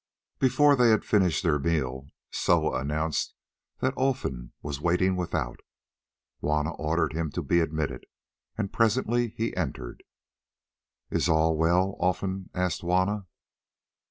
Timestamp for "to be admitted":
7.33-8.07